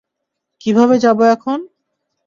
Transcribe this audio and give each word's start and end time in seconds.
কীভাবে 0.61 0.95
যাবো 0.99 1.23
এখন? 1.27 1.59